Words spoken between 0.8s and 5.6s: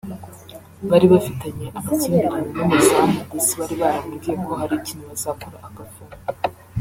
bari bafitanye amakimbirane n’umuzamu ndetse bari baramubwiye ko hari ikintu bazakora